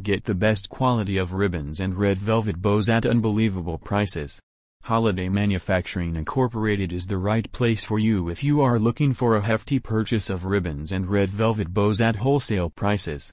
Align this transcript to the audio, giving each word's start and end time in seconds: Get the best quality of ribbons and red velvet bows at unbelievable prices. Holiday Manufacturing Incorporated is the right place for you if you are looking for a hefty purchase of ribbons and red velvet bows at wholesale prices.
Get 0.00 0.24
the 0.24 0.34
best 0.34 0.70
quality 0.70 1.18
of 1.18 1.34
ribbons 1.34 1.78
and 1.78 1.94
red 1.94 2.16
velvet 2.16 2.62
bows 2.62 2.88
at 2.88 3.04
unbelievable 3.04 3.76
prices. 3.76 4.40
Holiday 4.84 5.28
Manufacturing 5.28 6.16
Incorporated 6.16 6.94
is 6.94 7.06
the 7.06 7.18
right 7.18 7.52
place 7.52 7.84
for 7.84 7.98
you 7.98 8.30
if 8.30 8.42
you 8.42 8.62
are 8.62 8.78
looking 8.78 9.12
for 9.12 9.36
a 9.36 9.42
hefty 9.42 9.78
purchase 9.78 10.30
of 10.30 10.46
ribbons 10.46 10.92
and 10.92 11.06
red 11.06 11.28
velvet 11.28 11.74
bows 11.74 12.00
at 12.00 12.16
wholesale 12.16 12.70
prices. 12.70 13.30